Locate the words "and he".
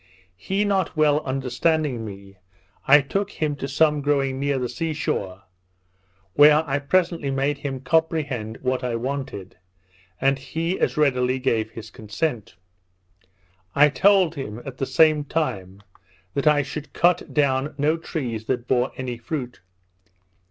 10.19-10.79